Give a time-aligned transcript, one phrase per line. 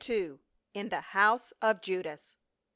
[0.73, 2.35] IN THE HOUSE OF JUDAS.